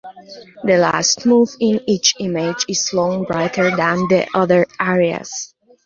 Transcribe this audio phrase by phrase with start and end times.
[0.63, 5.53] The last move in each image is shown brighter than the other areas.